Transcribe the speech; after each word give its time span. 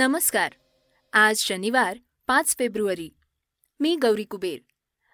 नमस्कार. 0.00 0.52
आज 1.12 1.36
शनिवार 1.36 1.98
पाच 2.26 2.56
फेब्रुवारी. 2.58 3.08
मी 3.80 3.96
गौरी 3.96 4.24
कुबेर. 4.24 4.58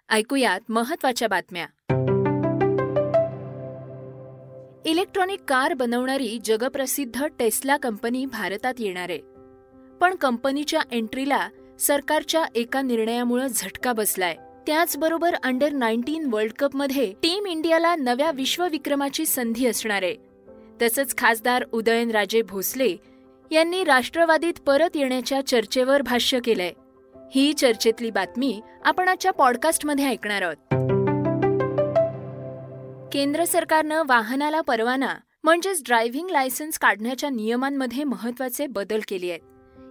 ऐकूयात 0.08 0.60
महत्त्वाच्या 0.68 1.28
बातम्या. 1.28 1.66
इलेक्ट्रॉनिक 4.84 5.40
कार 5.48 5.74
बनवणारी 5.74 6.38
जगप्रसिद्ध 6.44 7.24
टेस्ला 7.38 7.76
कंपनी 7.76 8.26
भारतात 8.26 8.74
येणार. 8.78 9.10
आहे 9.10 9.18
पण 10.00 10.14
कंपनीच्या 10.14 10.80
एंट्रीला 10.92 11.48
सरकारच्या 11.80 12.44
एका 12.54 12.82
निर्णयामुळे 12.82 13.48
झटका 13.48 13.92
बसलाय. 13.92 14.36
त्याचबरोबर 14.66 15.34
अंडर 15.34 15.72
नाईन्टीन 15.72 16.28
वर्ल्ड 16.30 16.52
कपमध्ये 16.52 17.12
टीम 17.22 17.46
इंडियाला 17.46 17.96
नव्या 17.96 18.30
विश्वविक्रमाची 18.30 19.26
संधी 19.26 19.66
असणार. 19.66 20.02
आहे 20.02 20.16
तसंच 20.82 21.18
खासदार 21.18 21.64
उदयनराजे 21.72 22.42
भोसले 22.42 22.96
यांनी 23.50 23.84
राष्ट्रवादीत 23.84 24.54
परत 24.66 24.96
येण्याच्या 24.96 25.46
चर्चेवर 25.46 26.02
भाष्य 26.02 26.40
केलंय. 26.44 26.72
ही 27.34 27.52
चर्चेतली 27.52 28.10
बातमी 28.10 28.60
आपण 28.84 29.08
आजच्या 29.08 29.32
पॉडकास्टमध्ये 29.32 30.06
ऐकणार 30.06 30.42
आहोत. 30.42 30.56
केंद्र 33.12 33.44
सरकारनं 33.44 34.02
वाहनाला 34.08 34.60
परवाना 34.60 35.14
म्हणजेच 35.44 35.82
ड्रायव्हिंग 35.86 36.30
लायसन्स 36.30 36.78
काढण्याच्या 36.78 37.30
नियमांमध्ये 37.30 38.04
महत्त्वाचे 38.04 38.66
बदल 38.66 39.00
केले 39.08 39.30
आहेत. 39.30 39.40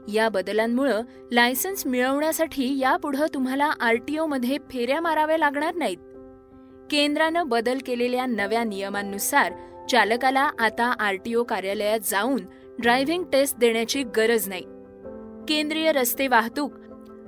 या 0.10 0.30
बदलांमुळं 0.30 1.02
लायसन्स 1.32 1.88
मिळवण्यासाठी 1.88 2.80
यापुढं 2.80 3.26
तुम्हाला 3.34 3.66
आरटीओमध्ये 3.66 4.58
फेऱ्या 4.58 5.02
माराव्या 5.02 5.38
लागणार 5.38 5.76
नाहीत. 5.76 5.98
केंद्रानं 6.92 7.48
बदल 7.48 7.78
केलेल्या 7.86 8.26
नव्या 8.26 8.64
नियमांनुसार 8.64 9.54
चालकाला 9.92 10.50
आता 10.60 10.94
आरटीओ 11.00 11.44
कार्यालयात 11.44 12.00
जाऊन 12.04 12.42
ड्रायव्हिंग 12.80 13.24
टेस्ट 13.24 13.58
देण्याची 13.58 14.04
गरज 14.04 14.48
नाही. 14.48 14.62
केंद्रीय 15.48 15.92
रस्ते 15.92 16.28
वाहतूक 16.28 16.72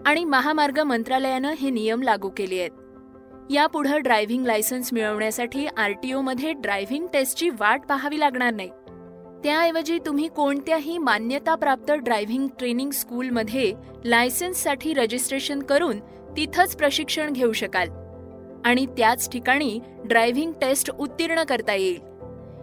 आणि 0.06 0.26
महामार्ग 0.26 0.80
मंत्रालयानं 0.80 1.54
हे 1.60 1.70
नियम 1.70 2.02
लागू 2.02 2.30
केले 2.30 2.60
आहेत. 2.60 2.72
यापुढे 3.50 4.00
ड्रायव्हिंग 4.00 4.46
लायसन्स 4.46 4.94
मिळवण्यासाठी 4.94 5.68
आरटीओमध्ये 5.68 6.54
ड्रायव्हिंग 6.54 7.08
टेस्टची 7.14 7.50
वाट 7.50 7.82
पाहावी 7.90 8.20
लागणार 8.20 8.54
नाही. 8.54 8.70
त्याऐवजी 9.44 10.00
तुम्ही 10.06 10.28
कोणत्याही 10.28 10.98
मान्यताप्राप्त 10.98 11.92
ड्रायव्हिंग 11.92 12.48
ट्रेनिंग 12.48 12.92
स्कूलमध्ये 12.92 13.74
लायसन्ससाठी 14.06 14.94
रजिस्ट्रेशन 14.94 15.60
करून 15.60 16.00
तिथंच 16.38 16.76
प्रशिक्षण 16.76 17.34
घेऊ 17.34 17.52
शकाल. 17.52 17.88
आणि 18.66 18.86
त्याच 18.86 19.32
ठिकाणी 19.32 19.80
ड्रायव्हिंग 20.06 20.52
टेस्ट 20.52 20.92
उत्तीर्ण 21.00 21.44
करता 21.44 21.74
येईल. 21.74 22.08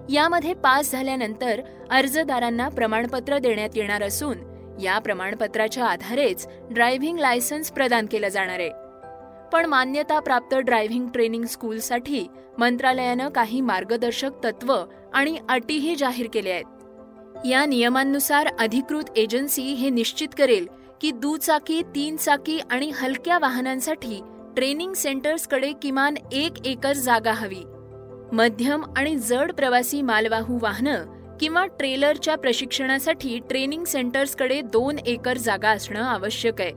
यामध्ये 0.09 0.55
पास 0.55 0.93
झाल्यानंतर 0.93 1.61
अर्जदारांना 1.91 2.69
प्रमाणपत्र 2.69 3.39
देण्यात 3.39 3.69
येणार 3.75 4.03
असून 4.03 4.37
या 4.83 4.99
प्रमाणपत्राच्या 4.99 5.87
आधारेच 5.87 6.47
ड्रायव्हिंग 6.71 7.19
लायसन्स 7.19 7.71
प्रदान 7.71 8.07
केलं 8.07 8.29
जाणार 8.29 8.59
आहे. 8.59 8.71
पण 9.53 9.67
मान्यता 9.67 10.21
प्राप्त 10.21 10.57
ड्रायव्हिंग 10.57 11.09
ट्रेनिंग 11.09 11.45
स्कूलसाठी 11.45 12.27
मंत्रालयानं 12.59 13.29
काही 13.29 13.61
मार्गदर्शक 13.61 14.31
तत्व 14.45 14.85
आणि 15.15 15.39
अटीही 15.49 15.97
जाहीर 15.97 16.27
केल्या 16.35 16.55
आहेत. 16.55 16.65
या 17.47 17.67
नियमांनुसार 17.67 18.49
अधिकृत 18.59 19.05
एजन्सी 19.17 19.63
हे 19.63 19.91
निश्चित 19.91 20.29
करेल 20.39 20.67
की 21.01 21.11
दुचाकी 21.11 21.83
तीन 21.95 22.17
चाकी 22.17 22.59
आणि 22.71 22.91
हलक्या 22.95 23.39
वाहनांसाठी 23.39 24.21
ट्रेनिंग 24.57 24.93
सेंटर्सकडे 24.93 25.73
किमान 25.83 26.15
एक 26.33 26.53
एकर 26.67 26.93
जागा 26.93 27.33
हवी. 27.33 27.65
मध्यम 28.33 28.85
आणि 28.97 29.17
जड 29.17 29.53
प्रवासी 29.53 30.03
मालवाहू 30.03 30.59
वाहनं 30.63 31.05
किंवा 31.45 31.67
ट्रेलरच्या 31.67 32.37
प्रशिक्षणासाठी 32.37 33.39
ट्रेनिंग 33.39 33.85
सेंटर्सकडे 33.85 34.61
दोन 34.61 34.99
एकर 34.99 35.37
जागा 35.37 35.69
असणं 35.69 36.03
आवश्यक 36.03 36.61
आहे. 36.61 36.71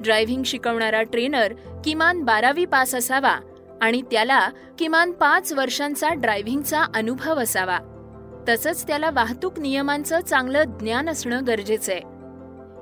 ड्रायव्हिंग 0.00 0.42
शिकवणारा 0.42 1.02
ट्रेनर 1.02 1.52
किमान 1.84 2.22
बारावी 2.22 2.64
पास 2.64 2.94
असावा 2.94 3.40
आणि 3.82 4.02
त्याला 4.02 4.48
किमान 4.78 5.12
पाच 5.12 5.52
वर्षांचा 5.52 6.08
ड्रायव्हिंगचा 6.08 6.82
अनुभव 6.94 7.34
असावा. 7.34 7.78
तसंच 8.48 8.86
त्याला 8.86 9.10
वाहतूक 9.12 9.60
नियमांचं 9.60 10.20
चांगलं 10.20 10.62
ज्ञान 10.62 11.08
असणं 11.08 11.40
गरजेचं 11.46 11.92
आहे. 11.92 12.02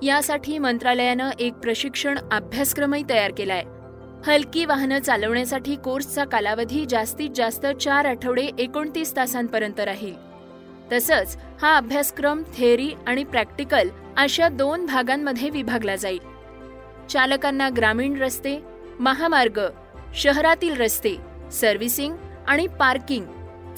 यासाठी 0.07 0.59
मंत्रालयानं 0.59 1.31
एक 1.39 1.53
प्रशिक्षण 1.53 2.19
अभ्यासक्रमही 2.33 3.05
तयार 3.11 3.31
केलाय. 3.39 3.63
हलकी 4.27 4.65
वाहनं 4.65 4.99
चालवण्यासाठी 4.99 5.77
कोर्सचा 5.77 6.25
कालावधी 6.25 6.87
जास्तीत 6.89 7.31
जास्त 7.35 7.67
चार 7.67 8.05
आठवडे 8.05 8.49
एकोणतीस 8.59 9.17
तासांपर्यंत 9.17 9.81
राहील. 9.81 10.26
तसंच 10.93 11.37
हा 11.63 11.77
अभ्यासक्रम 11.77 12.43
थेअरी 12.57 12.91
आणि 13.07 13.25
प्रॅक्टिकल 13.25 13.89
अशा 14.17 14.49
दोन 14.49 14.87
भागांमध्ये 14.87 15.51
विभागला 15.51 15.97
जाईल. 15.97 16.19
चालकांना 17.09 17.69
ग्रामीण 17.77 18.17
रस्ते 18.21 18.59
महामार्ग 19.01 19.61
शहरातील 20.15 20.77
रस्ते 20.77 21.17
सर्व्हिसिंग 21.53 22.15
आणि 22.49 22.67
पार्किंग 22.67 23.25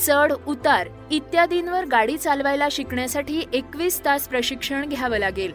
चढ 0.00 0.32
उतार 0.46 0.88
इत्यादींवर 1.10 1.84
गाडी 1.84 2.16
चालवायला 2.18 2.68
शिकण्यासाठी 2.70 3.44
एकवीस 3.52 4.04
तास 4.04 4.28
प्रशिक्षण 4.28 4.88
घ्यावं 4.88 5.18
लागेल. 5.18 5.52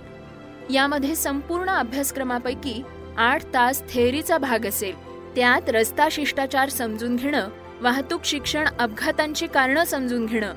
यामध्ये 0.70 1.16
संपूर्ण 1.16 1.70
अभ्यासक्रमापैकी 1.70 2.82
आठ 3.18 3.44
तास 3.54 3.84
थेअरीचा 3.90 4.38
भाग 4.38 4.66
असेल. 4.66 4.96
त्यात 5.36 5.70
रस्ता 5.70 6.08
शिष्टाचार 6.12 6.70
समजून 6.70 7.16
घेणं 7.16 7.50
वाहतूक 7.82 8.26
शिक्षण 8.26 8.68
अपघातांची 8.80 9.48
कारणं 9.48 9.84
समजून 9.84 10.26
घेणं 10.26 10.54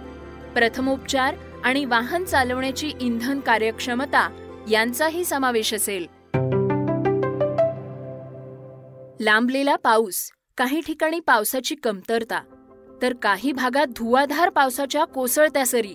प्रथमोपचार 0.56 1.34
आणि 1.65 1.84
वाहन 1.84 2.25
चालवण्याची 2.25 2.93
इंधन 3.00 3.41
कार्यक्षमता 3.41 4.28
यांचाही 4.71 5.25
समावेश 5.25 5.75
असेल. 5.75 6.06
लांबलेला 9.21 9.77
पाऊस 9.77 10.31
काही 10.56 10.81
ठिकाणी 10.81 11.21
पावसाची 11.21 11.75
कमतरता 11.75 12.41
तर 13.03 13.15
काही 13.22 13.53
भागात 13.53 13.87
धुवाधार 13.87 14.50
पावसाच्या 14.50 15.05
कोसळत्या 15.05 15.67
सरी 15.67 15.94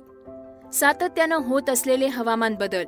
सातत्यानं 0.74 1.36
होत 1.36 1.70
असलेले 1.70 2.08
हवामान 2.08 2.56
बदल 2.56 2.84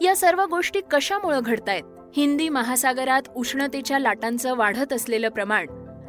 या 0.00 0.16
सर्व 0.16 0.44
गोष्टी 0.44 0.80
कशामुळे 0.90 1.38
घडतायत? 1.40 1.82
हिंदी 2.16 2.48
महासागरात 2.48 3.22
उष्णतेच्या 3.36 3.98
लाटांचं 3.98 4.56
वाढत 4.56 4.92
असलेलं 4.92 5.28
प्रमाण 5.28 5.66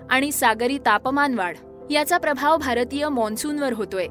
आणि 0.09 0.31
सागरी 0.31 0.77
तापमान 0.77 1.33
वाढ 1.33 1.57
याचा 1.91 2.17
प्रभाव 2.17 2.57
भारतीय 2.57 3.09
मॉन्सूनवर 3.09 3.73
होतोय. 3.73 4.07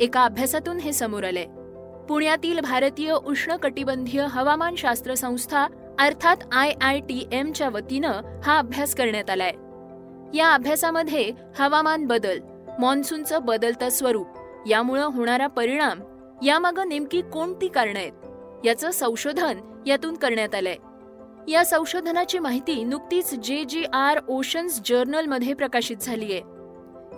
एका 0.00 0.24
अभ्यासातून 0.24 0.78
हे 0.78 0.92
समोर 0.92 1.24
आलंय 1.24 1.46
पुण्यातील 2.08 2.60
भारतीय 2.60 3.12
उष्णकटिबंधीय 3.12 4.26
हवामानशास्त्र 4.30 5.14
संस्था 5.14 5.66
अर्थात 5.98 6.36
आय 6.52 6.72
आय 6.82 7.00
टी 7.00 7.28
एमच्या 7.32 7.68
वतीनं 7.68 8.40
हा 8.44 8.58
अभ्यास 8.58 8.94
करण्यात 8.94 9.30
आलाय. 9.30 9.52
या 10.34 10.54
अभ्यासामध्ये 10.54 11.30
हवामान 11.58 12.06
बदल 12.06 12.40
मॉन्सूनचं 12.78 13.38
बदलतं 13.42 13.88
स्वरूप 13.88 14.26
यामुळं 14.66 15.04
होणारा 15.04 15.46
परिणाम 15.46 16.00
यामागं 16.42 16.88
नेमकी 16.88 17.20
कोणती 17.20 17.68
कारणं 17.68 17.98
आहेत 17.98 18.66
याचं 18.66 18.90
संशोधन 18.90 19.82
यातून 19.86 20.14
करण्यात 20.14 20.54
आलंय. 20.54 20.76
या 21.52 21.64
संशोधनाची 21.64 22.38
माहिती 22.38 22.84
नुकतीच 22.84 23.34
जे 23.34 23.64
जी 23.64 23.84
आर 23.92 24.18
ओशन्स 24.28 24.80
जर्नलमध्ये 24.84 25.54
प्रकाशित 25.54 25.96
झाली 26.00 26.32
आहे 26.32 26.42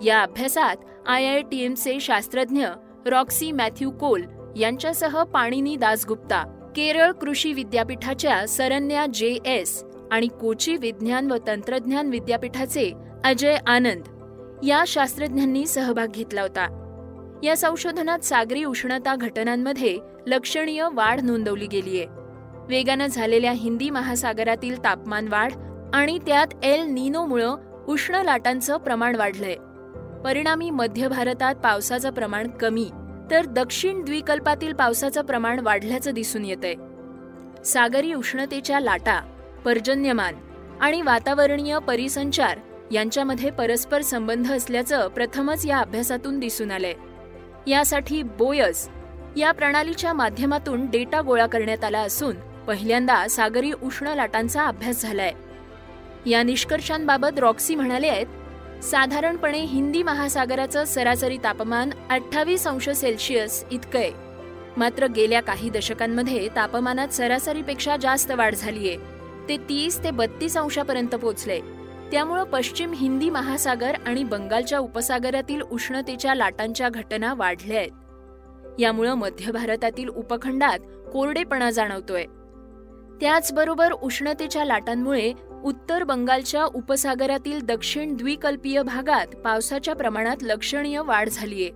या 0.05 0.23
अभ्यासात 0.23 0.77
आय 1.09 1.27
आय 1.27 1.43
टी 1.43 1.65
एमचे 1.65 2.01
शास्त्रज्ञ 2.01 2.67
रॉक्सी 3.07 3.53
मॅथ्यू 3.53 3.91
कोल 3.91 4.23
यांच्यासह 4.57 5.23
पाणिनी 5.25 5.77
दासगुप्ता 5.77 6.43
केरळ 6.77 7.13
कृषी 7.13 7.53
विद्यापीठाच्या 7.53 8.47
सरन्या 8.47 9.07
जे 9.15 9.39
एस 9.47 9.85
आणि 10.11 10.27
कोची 10.27 10.77
विज्ञान 10.77 11.31
व 11.31 11.37
तंत्रज्ञान 11.47 12.09
विद्यापीठाचे 12.09 12.93
अजय 13.25 13.57
आनंद 13.67 14.03
या 14.65 14.85
शास्त्रज्ञांनी 14.87 15.67
सहभाग 15.67 16.07
घेतला 16.07 16.43
होता. 16.43 16.67
या 17.43 17.57
संशोधनात 17.57 18.19
सागरी 18.19 18.65
उष्णता 18.65 19.17
घटनांमध्ये 19.17 19.99
लक्षणीय 20.27 20.87
वाढ 20.93 21.21
नोंदवली 21.21 21.67
गेलीय 21.67 22.05
वेगानं 22.69 23.07
झालेल्या 23.07 23.53
हिंदी 23.53 23.91
महासागरातील 23.91 24.85
तापमान 24.85 25.29
वाढ 25.29 25.53
आणि 25.95 26.19
त्यात 26.19 26.65
एल 26.65 26.83
निनोमुळं 26.83 27.57
उष्ण 27.89 28.15
लाटांचं 28.15 28.77
प्रमाण 28.77 29.17
वाढलंय. 29.17 29.57
परिणामी 30.25 30.71
मध्य 30.71 31.09
भारतात 31.09 31.55
पावसाचं 31.55 32.11
प्रमाण 32.11 32.49
कमी 32.49 32.91
तर 33.31 33.45
दक्षिण 33.45 34.05
द्वीकल्पातील 34.05 34.73
पावसाचं 34.73 35.23
प्रमाण 35.23 35.61
वाढल्याचं 35.61 36.15
दिसून 36.15 36.45
येतंय. 36.45 36.75
सागरी 37.65 38.15
उष्णतेच्या 38.15 38.81
लाटा 38.81 39.21
पर्जन्यमान 39.65 40.35
आणि 40.81 41.03
वातावरणीय 41.03 41.79
परिसंचार 41.79 42.59
यांच्यामध्ये 42.93 43.51
परस्पर 43.51 44.03
संबंध 44.03 44.53
असल्याचं 44.53 45.09
प्रथमच 45.09 45.67
या 45.67 45.79
अभ्यासातून 45.79 46.39
दिसून 46.41 46.71
आलंय. 46.71 46.95
यासाठी 47.67 48.23
बोयस 48.23 48.89
या 49.37 49.53
प्रणालीच्या 49.53 50.13
माध्यमातून 50.13 50.87
डेटा 50.87 51.21
गोळा 51.21 51.47
करण्यात 51.47 51.85
आला 51.85 52.01
असून 52.01 52.37
पहिल्यांदा 52.67 53.29
सागरी 53.29 53.73
उष्ण 53.83 54.07
लाटांचा 54.07 54.65
अभ्यास 54.65 55.03
झालाय. 55.03 55.33
या 56.27 56.43
निष्कर्षांबाबत 56.43 57.39
रॉक्सी 57.39 57.75
म्हणाले 57.75 58.09
आहेत 58.09 58.27
साधारणपणे 58.83 59.59
हिंदी 59.59 60.03
महासागराचं 60.03 60.85
सरासरी 60.85 61.39
तापमान 61.45 61.91
अठ्ठावीस 62.11 62.67
अंश 62.67 62.89
सेल्सिअस 62.91 63.65
आहे. 63.95 64.13
मात्र 64.77 65.07
गेल्या 65.07 65.43
काही 65.43 65.71
दशकांमध्ये 65.71 66.49
तापमानात 66.57 67.09
सरासरीपेक्षा 67.09 67.97
जास्त 67.97 68.31
वाढ 68.31 68.55
झालीय. 68.55 68.97
ते 69.49 69.57
तीस 69.57 70.05
ते 70.05 70.11
बत्तीस 70.11 70.57
अंशापर्यंत 70.57 71.15
पोहोचले 71.15 71.61
त्यामुळं 72.11 72.45
पश्चिम 72.45 72.93
हिंदी 72.93 73.31
महासागर 73.31 73.95
आणि 74.07 74.25
बंगालच्या 74.25 74.79
उपसागरातील 74.79 75.61
उष्णतेच्या 75.61 76.35
लाटांच्या 76.35 76.89
घटना 76.89 77.35
वाढल्या 77.35 77.79
आहेत. 77.79 77.91
यामुळं 78.79 79.15
मध्य 79.15 79.53
भारतातील 79.53 80.09
उपखंडात 80.09 80.79
कोरडेपणा 81.13 81.71
जाणवतोय. 81.71 82.25
त्याचबरोबर 83.21 83.93
उष्णतेच्या 83.93 84.65
लाटांमुळे 84.65 85.33
उत्तर 85.65 86.05
बंगालच्या 86.05 86.65
उपसागरातील 86.65 87.61
दक्षिण 87.61 88.17
द्विकल्पीय 88.17 88.83
भागात 88.83 89.27
पावसाच्या 89.27 89.95
प्रमाणात 89.95 90.37
लक्षणीय 90.43 91.01
वाढ 91.01 91.29
झालीय. 91.29 91.69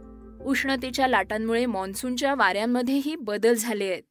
उष्णतेच्या 0.44 1.06
लाटांमुळे 1.06 1.66
मान्सूनच्या 1.66 2.34
वाऱ्यांमध्येही 2.34 3.16
बदल 3.16 3.54
झाले 3.54 3.84
आहेत. 3.84 4.02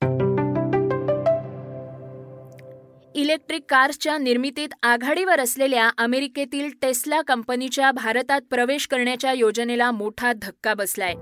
इलेक्ट्रिक 3.15 3.62
कार्सच्या 3.69 4.18
निर्मितीत 4.18 4.69
आघाडीवर 4.83 5.39
असलेल्या 5.39 5.89
अमेरिकेतील 5.97 6.69
टेस्ला 6.81 7.21
कंपनीच्या 7.21 7.91
भारतात 7.91 8.41
प्रवेश 8.50 8.88
करण्याच्या 8.88 9.33
योजनेला 9.33 9.91
मोठा 9.91 10.33
धक्का 10.41 10.74
बसलाय. 10.74 11.13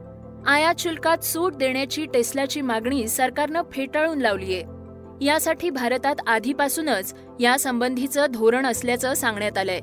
आयात 0.48 0.76
शुल्कात 0.80 1.18
सूट 1.18 1.56
देण्याची 1.56 2.06
टेस्लाची 2.06 2.62
मागणी 2.62 3.08
सरकारनं 3.08 3.62
फेटाळून 3.72 4.20
लावलीय. 4.20 4.62
यासाठी 5.22 5.70
भारतात 5.70 6.16
आधीपासूनच 6.28 7.14
यासंबंधीचं 7.40 8.26
धोरण 8.30 8.66
असल्याचं 8.66 9.14
सांगण्यात 9.14 9.58
आलंय. 9.58 9.80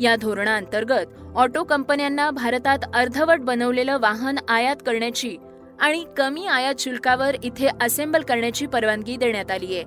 या 0.00 0.16
धोरणाअंतर्गत 0.16 1.36
ऑटो 1.36 1.64
कंपन्यांना 1.64 2.30
भारतात 2.30 2.78
अर्धवट 2.94 3.40
बनवलेलं 3.40 3.98
वाहन 4.00 4.36
आयात 4.48 4.76
करण्याची 4.86 5.36
आणि 5.80 6.04
कमी 6.16 6.46
आयात 6.46 6.74
शुल्कावर 6.78 7.36
इथे 7.42 7.68
असेंबल 7.80 8.22
करण्याची 8.22 8.66
परवानगी 8.66 9.16
देण्यात 9.16 9.50
आली 9.50 9.74
आहे 9.74 9.84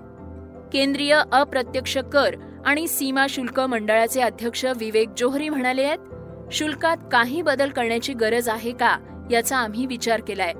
केंद्रीय 0.73 1.21
अप्रत्यक्ष 1.31 1.97
कर 2.13 2.35
आणि 2.65 2.87
सीमा 2.87 3.25
शुल्क 3.29 3.59
मंडळाचे 3.59 4.21
अध्यक्ष 4.21 4.65
विवेक 4.65 5.09
जोहरी 5.17 5.49
म्हणाले 5.49 5.83
आहेत 5.83 6.53
शुल्कात 6.53 6.97
काही 7.11 7.41
बदल 7.41 7.69
करण्याची 7.69 8.13
गरज 8.13 8.49
आहे 8.49 8.71
का 8.71 8.97
याचा 9.31 9.57
आम्ही 9.57 9.85
विचार 9.85 10.21
केलाय. 10.21 10.53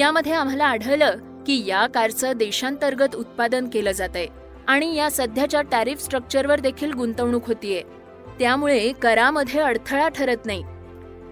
यामध्ये 0.00 0.32
आम्हाला 0.32 0.64
आढळलं 0.64 1.14
की 1.48 1.66
या 1.66 1.86
कारचं 1.86 2.32
देशांतर्गत 2.36 3.16
उत्पादन 3.16 3.68
केलं 3.68 3.92
जातंय. 3.92 4.26
आणि 4.66 4.94
या 4.94 5.10
सध्याच्या 5.10 5.62
टॅरिफ 5.62 6.00
स्ट्रक्चरवर 6.02 6.60
देखील 6.60 6.92
गुंतवणूक 6.92 7.46
होतीये. 7.46 7.82
त्यामुळे 8.38 8.92
करामध्ये 8.92 9.60
अडथळा 9.60 10.08
ठरत 10.08 10.36
नाही. 10.44 10.62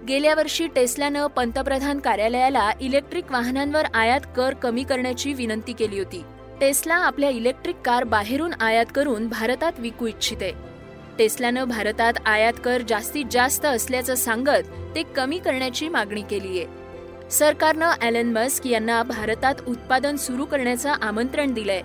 गेल्या 0.09 0.35
वर्षी 0.35 0.67
टेस्लानं 0.67 1.27
पंतप्रधान 1.27 1.99
कार्यालयाला 1.99 2.71
इलेक्ट्रिक 2.81 3.33
वाहनांवर 3.33 3.85
आयात 3.95 4.21
कर 4.37 4.55
कमी 4.55 4.85
करण्याची 4.85 5.33
विनंती 5.33 5.73
केली 5.73 5.99
होती. 5.99 6.23
टेस्ला 6.61 6.95
आपल्या 6.95 7.31
इलेक्ट्रिक 7.31 7.77
कार 7.85 8.05
बाहेरून 8.05 8.53
आयात 8.61 8.87
करून 8.95 9.29
भारतात 9.29 9.73
विकू 9.79 10.07
इच्छिते. 10.07 10.53
टेस्लानं 11.19 11.65
भारतात 11.65 12.13
आयात 12.27 12.53
कर 12.65 12.83
जास्तीत 12.89 13.25
जास्त 13.31 13.67
असल्याचं 13.67 14.15
सांगत 14.15 14.95
ते 14.95 15.03
कमी 15.03 15.39
करण्याची 15.39 15.89
मागणी 15.89 16.23
केलीय. 16.23 16.65
सरकारनं 17.31 17.91
ॲलन 18.01 18.33
मस्क 18.33 18.67
यांना 18.67 19.03
भारतात 19.03 19.55
उत्पादन 19.67 20.17
सुरू 20.17 20.45
करण्याचं 20.45 20.91
आमंत्रण 20.91 21.55
दिलंय. 21.55 21.83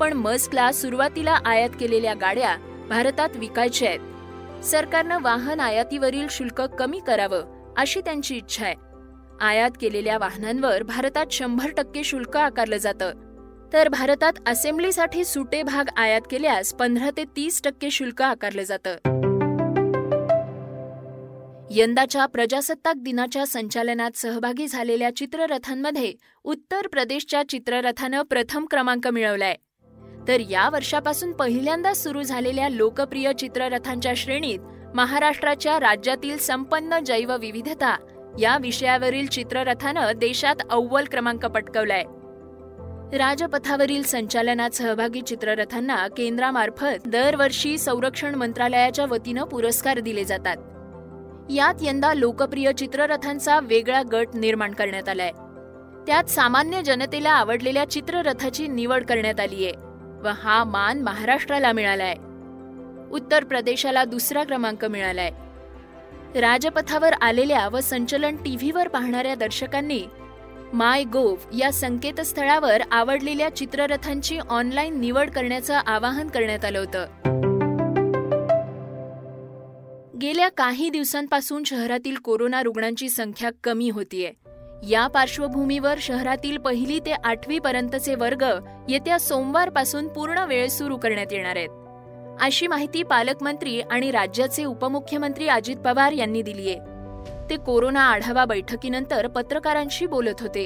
पण 0.00 0.12
मस्कला 0.12 0.72
सुरुवातीला 0.72 1.38
आयात 1.44 1.70
केलेल्या 1.80 2.14
गाड्या 2.14 2.56
भारतात 2.88 3.28
विकायच्या 3.34 3.88
आहेत. 3.88 4.64
सरकारनं 4.64 5.18
वाहन 5.22 5.60
आयातीवरील 5.60 6.26
शुल्क 6.30 6.60
कमी 6.60 7.00
करावं 7.06 7.74
अशी 7.76 8.00
त्यांची 8.00 8.36
इच्छा 8.36 8.64
आहे. 8.64 8.74
आयात 9.40 9.70
केलेल्या 9.80 10.18
वाहनांवर 10.18 10.82
भारतात 10.82 11.26
शंभर 11.30 11.70
टक्के 11.70 12.04
शुल्क 12.04 12.36
आकारलं 12.36 12.76
जातं. 12.76 13.12
तर 13.72 13.88
भारतात 13.88 14.32
असेंब्लीसाठी 14.46 15.24
सुटे 15.24 15.62
भाग 15.62 15.88
आयात 15.96 16.20
केल्यास 16.30 16.74
पंधरा 16.74 17.10
ते 17.16 17.24
तीस 17.36 17.62
टक्के 17.64 17.90
शुल्क 17.90 18.22
आकारलं 18.22 18.62
जातं. 18.62 19.21
यंदाच्या 21.74 22.26
प्रजासत्ताक 22.26 22.94
दिनाच्या 22.96 23.46
संचालनात 23.46 24.10
सहभागी 24.14 24.66
झालेल्या 24.66 25.16
चित्ररथांमध्ये 25.16 26.14
उत्तर 26.44 26.86
प्रदेशच्या 26.86 27.42
चित्ररथानं 27.48 28.22
प्रथम 28.22 28.66
क्रमांक 28.70 29.06
मिळवलाय. 29.06 29.54
तर 30.28 30.40
या 30.40 30.68
वर्षापासून 30.68 31.32
पहिल्यांदा 31.32 31.94
सुरू 31.94 32.22
झालेल्या 32.22 32.68
लोकप्रिय 32.68 33.32
चित्ररथांच्या 33.38 34.12
श्रेणीत 34.16 34.58
महाराष्ट्राच्या 34.94 35.80
राज्यातील 35.80 36.38
संपन्न 36.38 36.98
जैवविविधता 37.06 37.96
या 38.40 38.58
विषयावरील 38.58 39.26
चित्ररथानं 39.26 40.12
देशात 40.16 40.56
अव्वल 40.70 41.04
क्रमांक 41.04 41.46
पटकवलाय. 41.46 42.02
राजपथावरील 43.18 44.02
संचालनात 44.02 44.70
सहभागी 44.70 45.20
चित्ररथांना 45.20 46.08
केंद्रामार्फत 46.08 47.08
दरवर्षी 47.08 47.78
संरक्षण 47.78 48.34
मंत्रालयाच्या 48.34 49.04
वतीनं 49.04 49.44
पुरस्कार 49.44 50.00
दिले 50.00 50.24
जातात. 50.24 50.56
यात 51.50 51.74
यंदा 51.80 52.14
लोकप्रिय 52.14 52.72
चित्ररथांचा 52.72 53.60
वेगळा 53.62 54.02
गट 54.12 54.26
निर्माण 54.34 54.72
करण्यात 54.72 55.08
आलाय. 55.08 55.30
त्यात 56.06 56.24
सामान्य 56.24 56.82
जनतेला 56.82 57.30
आवडलेल्या 57.30 57.90
चित्ररथाची 57.90 58.66
निवड 58.66 59.04
करण्यात 59.04 59.40
आलीय 59.40 59.70
व 60.22 60.28
हा 60.42 60.64
मान 60.64 61.02
महाराष्ट्राला 61.02 61.72
मिळालाय. 61.72 62.14
उत्तर 63.10 63.44
प्रदेशाला 63.44 64.04
दुसरा 64.04 64.44
क्रमांक 64.44 64.84
मिळालाय. 64.84 65.30
राजपथावर 66.40 67.12
आलेल्या 67.12 67.68
व 67.68 67.80
संचलन 67.80 68.36
टीव्हीवर 68.36 68.88
पाहणाऱ्या 68.88 69.34
दर्शकांनी 69.34 70.02
माय 70.72 71.04
गोव्ह 71.04 71.58
या 71.58 71.72
संकेतस्थळावर 71.72 72.80
आवडलेल्या 72.90 73.56
चित्ररथांची 73.56 74.38
ऑनलाईन 74.38 75.00
निवड 75.00 75.30
करण्याचं 75.30 75.74
आवाहन 75.74 76.28
करण्यात 76.28 76.64
आलं 76.64 76.78
होतं. 76.78 77.06
गेल्या 80.22 80.48
काही 80.48 80.90
दिवसांपासून 80.90 81.64
शहरातील 81.64 82.16
कोरोना 82.16 82.62
रुग्णांची 82.62 83.08
संख्या 83.08 83.50
कमी 83.64 83.90
होतीये. 83.90 84.32
या 84.88 85.06
पार्श्वभूमीवर 85.06 85.94
शहरातील 86.00 86.58
पहिली 86.58 87.00
ते 87.00 87.12
आठवी 87.24 87.58
पर्यंतचे 87.58 88.14
वर्ग 88.14 88.44
येत्या 88.88 89.20
सोमवारपासून 89.20 90.08
पूर्ण 90.08 90.38
वेळ 90.38 90.68
सुरू 90.68 90.96
करण्यात 90.96 91.32
येणार 91.32 91.56
आहेत. 91.56 91.68
अशी 92.40 92.66
माहिती 92.66 93.02
पालकमंत्री 93.02 93.80
आणि 93.80 94.10
राज्याचे 94.10 94.64
उपमुख्यमंत्री 94.64 95.48
अजित 95.48 95.76
पवार 95.76 96.12
यांनी 96.12 96.42
दिलीये. 96.42 96.78
ते 97.50 97.56
कोरोना 97.56 98.00
आढावा 98.00 98.44
बैठकीनंतर 98.44 99.26
पत्रकारांशी 99.26 100.06
बोलत 100.06 100.40
होते. 100.40 100.64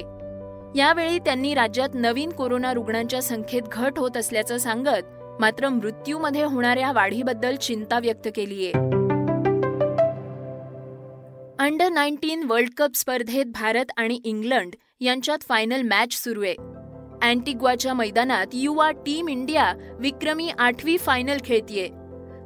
यावेळी 0.75 1.19
त्यांनी 1.19 1.53
राज्यात 1.53 1.89
नवीन 1.93 2.29
कोरोना 2.29 2.73
रुग्णांच्या 2.73 3.21
संख्येत 3.21 3.61
घट 3.61 3.99
होत 3.99 4.17
असल्याचं 4.17 4.57
सांगत 4.57 5.41
मात्र 5.41 5.69
मृत्यूमध्ये 5.69 6.43
होणाऱ्या 6.43 6.91
वाढीबद्दल 6.91 7.55
चिंता 7.55 7.99
व्यक्त 7.99 8.27
केलीये. 8.35 8.96
अंडर 11.59 11.89
नाईन्टीन 11.89 12.43
वर्ल्ड 12.43 12.69
कप 12.77 12.89
स्पर्धेत 12.95 13.45
भारत 13.45 13.85
आणि 13.97 14.19
इंग्लंड 14.23 14.75
यांच्यात 15.01 15.37
फायनल 15.41 15.81
मॅच 15.81 16.13
सुरू 16.23 16.43
आहे. 16.43 16.55
अँटिग्वाच्या 17.21 17.93
मैदानात 17.93 18.45
युवा 18.53 18.91
टीम 18.91 19.29
इंडिया 19.29 19.73
विक्रमी 19.99 20.49
आठवी 20.59 20.97
फायनल 20.97 21.37
खेळतीये. 21.45 21.89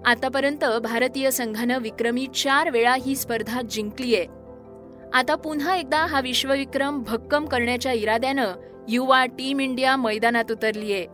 आतापर्यंत 0.06 0.66
भारतीय 0.84 1.32
संघानं 1.32 1.80
विक्रमी 1.80 2.28
चार 2.36 2.70
वेळा 2.70 2.96
ही 2.96 3.16
स्पर्धा 3.16 3.62
जिंकलीय. 3.62 4.26
आता 5.14 5.36
पुन्हा 5.36 5.76
एकदा 5.76 6.06
हा 6.06 6.20
विश्वविक्रम 6.20 7.04
भक्कम 7.04 7.46
करण्याच्या 7.46 7.92
इराद्यानं 7.92 8.54
युवा 8.90 9.26
टीम 9.26 9.60
इंडिया 9.60 9.96
मैदानात 9.96 10.52
उतरलीय. 10.52 11.06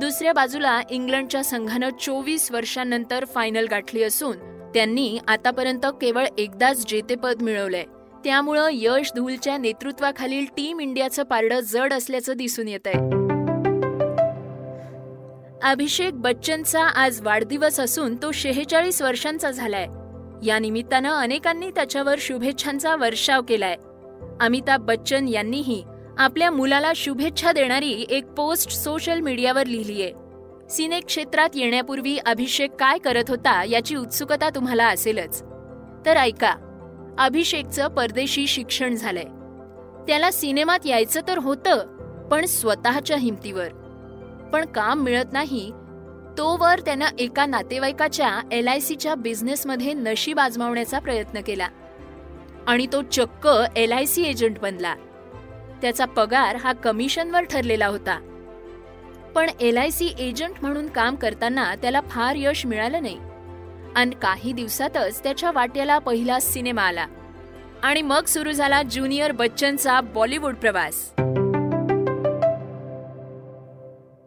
दुसऱ्या 0.00 0.32
बाजूला 0.32 0.80
इंग्लंडच्या 0.90 1.44
संघानं 1.44 1.88
चोवीस 2.00 2.52
वर्षांनंतर 2.52 3.24
फायनल 3.24 3.66
गाठली 3.70 4.02
असून 4.02 4.49
त्यांनी 4.74 5.18
आतापर्यंत 5.28 5.86
केवळ 5.86 6.26
एकदाच 6.38 6.84
जेतेपद 6.88 7.42
मिळवलंय. 7.42 7.84
त्यामुळं 8.24 8.68
यश 8.72 9.12
धूलच्या 9.16 9.56
नेतृत्वाखालील 9.58 10.44
टीम 10.56 10.80
इंडियाचं 10.80 11.22
पारडं 11.22 11.60
जड 11.60 11.92
असल्याचं 11.92 12.32
दिसून 12.36 12.68
येत 12.68 12.86
आहे 12.86 13.20
अभिषेक 15.62 16.14
बच्चनचा 16.14 16.84
आज 16.84 17.20
वाढदिवस 17.22 17.80
असून 17.80 18.16
तो 18.16 18.32
शेहेचाळीस 18.32 19.02
वर्षांचा 19.02 19.50
झालाय. 19.50 19.86
या 20.46 20.58
निमित्तानं 20.58 21.10
अनेकांनी 21.10 21.70
त्याच्यावर 21.70 22.14
शुभेच्छांचा 22.18 22.96
वर्षाव 22.96 23.42
केलाय. 23.42 23.76
अमिताभ 24.40 24.80
बच्चन 24.80 25.28
यांनीही 25.28 25.84
आपल्या 26.18 26.50
मुलाला 26.50 26.92
शुभेच्छा 26.96 27.52
देणारी 27.52 28.06
एक 28.10 28.26
पोस्ट 28.26 28.70
सोशल 28.70 29.20
मीडियावर 29.20 29.66
लिहिलीये. 29.66 30.12
सिने 30.70 31.00
क्षेत्रात 31.00 31.48
येण्यापूर्वी 31.54 32.18
अभिषेक 32.18 32.70
काय 32.80 32.98
करत 32.98 33.24
होता 33.28 33.64
याची 33.64 33.96
उत्सुकता 33.96 34.48
तुम्हाला 34.50 34.88
असेलच. 34.88 35.42
तर 36.06 36.16
ऐका 36.16 36.54
अभिषेकचं 37.18 37.88
परदेशी 37.88 38.46
शिक्षण 38.46 38.94
झालंय. 38.94 39.24
त्याला 40.06 40.30
सिनेमात 40.30 40.78
यायचं 40.84 41.20
तर 41.28 41.38
होतं 41.38 41.86
पण 42.28 42.44
स्वतःच्या 42.44 43.16
हिमतीवर. 43.16 43.68
पण 44.52 44.66
काम 44.66 45.00
मिळत 45.00 45.24
नाही 45.32 45.72
तोवर 46.38 46.80
त्यानं 46.80 47.06
एका 47.18 47.46
नातेवाईकाच्या 47.46 48.40
एल 48.52 48.68
आय 48.68 48.80
सीच्या 48.80 49.14
बिझनेसमध्ये 49.14 49.92
नशीब 49.92 50.38
आजमावण्याचा 50.38 50.98
प्रयत्न 50.98 51.40
केला. 51.40 51.68
आणि 52.66 52.86
तो 52.92 53.02
चक्क 53.02 53.48
एल 53.76 53.92
आय 53.92 54.04
सी 54.04 54.22
एजंट 54.22 54.58
बनला. 54.58 54.94
त्याचा 55.82 56.04
पगार 56.04 56.56
हा 56.56 56.72
कमिशनवर 56.72 57.44
ठरलेला 57.44 57.86
होता. 57.86 58.29
पण 59.34 59.50
एल 59.60 59.76
आय 59.76 59.90
सी 59.90 60.08
एजंट 60.18 60.54
म्हणून 60.62 60.86
काम 60.86 61.14
करताना 61.14 61.74
त्याला 61.74 62.00
फार 62.00 62.34
यश 62.38 62.66
मिळालं 62.66 63.02
नाही. 63.02 63.18
आणि 63.96 64.16
काही 64.22 64.52
दिवसातच 64.52 65.22
त्याच्या 65.22 65.50
वाट्याला 65.50 65.98
पहिला 65.98 66.40
सिनेमा 66.40 66.82
आला. 66.82 67.06
आणि 67.82 68.02
मग 68.02 68.24
सुरू 68.24 68.52
झाला 68.52 68.82
ज्युनियर 68.82 69.32
बच्चनचा 69.32 70.00
बॉलिवूड 70.00 70.54
प्रवास. 70.54 71.12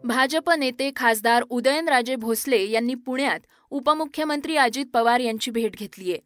भाजप 0.04 0.50
नेते 0.50 0.90
खासदार 0.96 1.44
उदयनराजे 1.50 2.16
भोसले 2.16 2.70
यांनी 2.70 2.94
पुण्यात 2.94 3.40
उपमुख्यमंत्री 3.70 4.56
अजित 4.56 4.86
पवार 4.94 5.20
यांची 5.20 5.50
भेट 5.50 5.76
घेतलीये. 5.76 6.18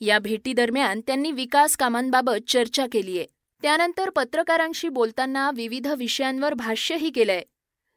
या 0.00 0.18
भेटीदरम्यान 0.18 1.00
त्यांनी 1.00 1.32
विकास 1.32 1.76
कामांबाबत 1.76 2.50
चर्चा 2.50 2.86
केलीये. 2.92 3.26
त्यानंतर 3.62 4.10
पत्रकारांशी 4.10 4.88
बोलताना 4.88 5.50
विविध 5.50 5.86
विषयांवर 5.86 6.54
भाष्यही 6.54 7.10
केलंय. 7.10 7.42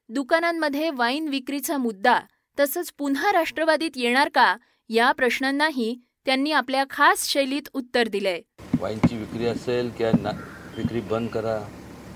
दुकानांमध्ये 0.10 0.90
वाईन 0.90 1.28
विक्रीचा 1.28 1.78
मुद्दा 1.78 2.20
तसंच 2.58 2.92
पुन्हा 2.98 3.32
राष्ट्रवादीत 3.32 3.92
येणार 3.96 4.30
का 4.30 4.56
या 4.90 5.12
प्रश्नांनाही 5.12 5.94
त्यांनी 6.26 6.52
आपल्या 6.52 6.84
खास 6.90 7.28
शैलीत 7.28 7.70
उत्तर 7.74 8.08
दिलंय 8.08 8.40
वाईनची 8.80 9.18
विक्री 9.18 9.46
असेल 9.46 9.90
किंवा 9.90 10.32
विक्री 10.78 11.02
बंद 11.02 11.30
करा 11.30 11.58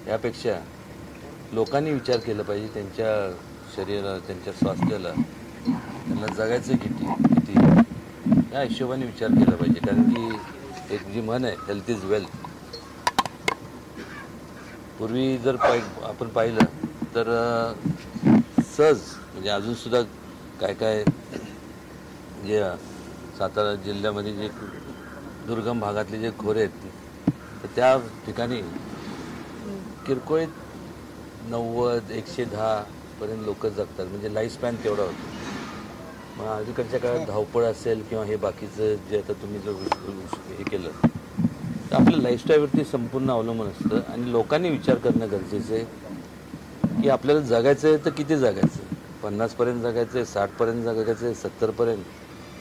यापेक्षा 0.08 0.58
लोकांनी 1.54 1.92
विचार 1.92 2.18
केला 2.18 2.44
पाहिजे 2.44 2.68
त्यांच्या 2.74 3.10
शरीराला 3.76 4.18
त्यांच्या 4.18 4.54
स्वास्थ्याला 4.54 5.12
त्यांना 5.66 6.28
जगायचं 6.28 6.76
किती 6.76 7.14
किती 7.26 8.54
या 8.54 8.62
हिशोबाने 8.62 9.06
विचार 9.06 9.30
केला 9.30 9.56
पाहिजे. 9.56 9.80
कारण 9.80 10.10
की 10.10 10.96
एक 10.96 11.12
जी 11.14 11.22
म्हण 11.22 11.46
आहे 11.46 11.56
हेल्थ 11.68 11.90
इज 11.90 12.04
वेल्थ 12.06 12.38
पूर्वी 15.00 15.38
जर 15.38 15.56
पाय 15.56 15.80
आपण 16.04 16.28
पाहिलं 16.28 16.90
तर 17.16 17.28
सहज 18.68 19.00
म्हणजे 19.34 19.50
अजूनसुद्धा 19.50 20.02
काय 20.62 20.74
काय 20.74 21.04
जे 22.46 22.64
सातारा 23.38 23.74
जिल्ह्यामध्ये 23.86 24.34
जे 24.34 24.48
दुर्गम 25.48 25.80
भागातले 25.80 26.20
जे 26.20 26.32
खोरे 26.40 26.64
आहेत 26.64 27.32
तर 27.64 27.68
त्या 27.76 27.98
ठिकाणी 28.26 28.62
किरकोळीत 30.06 31.50
नव्वद 31.50 32.12
एकशे 32.12 32.46
दहापर्यंत 32.46 33.44
लोक 33.46 33.66
जगतात. 33.66 34.06
म्हणजे 34.06 34.34
लाईफ 34.34 34.54
स्पॅन 34.54 34.76
तेवढा 34.84 35.04
होतो. 35.04 35.30
मग 36.38 36.48
अलीकडच्या 36.48 37.00
काळात 37.00 37.26
धावपळ 37.28 37.64
असेल 37.64 38.02
किंवा 38.10 38.24
हे 38.26 38.36
बाकीचं 38.36 38.96
जे 39.10 39.18
आता 39.18 39.34
तुम्ही 39.42 39.60
जर 39.60 39.72
हे 40.58 40.64
केलं 40.70 40.90
तर 41.92 41.96
आपल्या 41.96 42.22
लाईफस्टाईलवरती 42.22 42.84
संपूर्ण 42.92 43.30
अवलंबून 43.32 43.68
असतं. 43.68 44.00
आणि 44.12 44.32
लोकांनी 44.32 44.70
विचार 44.70 44.96
करणं 44.98 45.32
गरजेचं 45.32 45.74
आहे. 45.74 45.86
की 47.02 47.10
आपल्याला 47.10 47.42
जगायचं 47.42 47.88
आहे 47.88 47.98
तर 48.06 48.10
किती 48.10 48.38
जगायचं 48.38 48.94
पन्नासपर्यंत 49.24 49.82
जगायचं 49.82 50.18
आहे 50.18 50.26
साठपर्यंत 50.26 50.84
जगायचं 50.84 51.26
आहे 51.26 51.34
सत्तरपर्यंत 51.34 52.04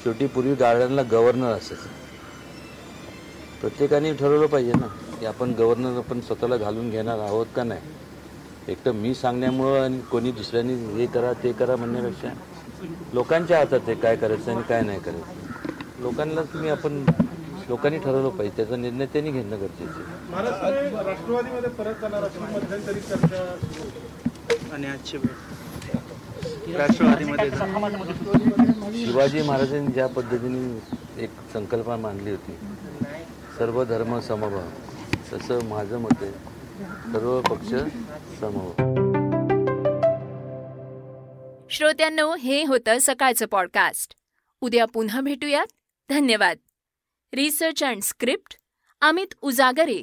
शेवटी 0.03 0.27
पूर्वी 0.27 0.55
गार्डनला 0.55 1.03
गव्हर्नर 1.03 1.53
असायचं. 1.53 1.89
प्रत्येकाने 3.61 4.13
ठरवलं 4.15 4.47
पाहिजे 4.47 4.73
ना 4.73 4.87
की 5.21 5.27
आपण 5.27 5.53
गव्हर्नर 5.59 5.97
आपण 5.99 6.21
स्वतःला 6.21 6.57
घालून 6.57 6.91
घेणार 6.91 7.19
आहोत 7.19 7.47
का 7.57 7.65
नाही? 7.65 7.81
एक 8.69 8.85
तर 8.85 8.93
मी 8.93 9.15
सांगण्यामुळं 9.15 9.81
आणि 9.85 10.01
कोणी 10.11 10.31
दुसऱ्यांनी 10.33 10.75
हे 10.95 11.07
करा 11.07 11.33
ते 11.43 11.53
करा 11.53 11.77
म्हणण्यापेक्षा 11.77 12.29
लोकांच्या 13.13 13.59
हातात 13.59 13.81
आहे 13.87 13.95
काय 13.95 14.17
करायचं 14.17 14.51
आणि 14.53 14.63
काय 14.69 14.83
नाही 14.83 15.01
करायचं. 15.01 16.03
लोकांना 16.03 16.43
तुम्ही 16.53 16.71
आपण 16.71 17.05
लोकांनी 17.69 17.99
ठरवलं 17.99 18.29
पाहिजे 18.29 18.57
त्याचा 18.57 18.77
निर्णय 18.77 19.07
त्यांनी 19.07 19.31
घेणं 19.31 19.61
गरजेचं 19.61 20.01
आहे. 20.01 20.33
आणि 24.73 24.87
आजची 24.87 25.17
राष्ट्रवादीमध्ये 26.77 27.50
शिवाजी 29.05 29.43
महाराजांनी 29.43 29.93
ज्या 29.93 30.07
पद्धतीने 30.07 31.23
एक 31.25 31.31
संकल्पना 31.53 31.97
मांडली 31.97 32.31
होती 32.31 32.53
सर्व 33.59 33.85
धर्म 33.85 34.19
समभाव 34.21 34.61
तसं 35.33 35.65
माझं 35.65 35.99
मत 35.99 36.23
आहे 36.23 36.33
सर्व 37.12 37.41
पक्ष 37.41 37.75
श्रोत्यांनो 41.71 42.35
हे 42.37 42.65
होतं 42.65 42.99
सकाळचं 43.00 43.47
पॉडकास्ट 43.47 44.15
उद्या 44.61 44.85
पुन्हा 44.85 45.21
भेटूयात. 45.21 45.67
धन्यवाद. 46.09 46.57
Research 47.33 47.83
and 47.85 48.03
script 48.03 48.57
Amit 49.00 49.35
Ujagare. 49.43 50.03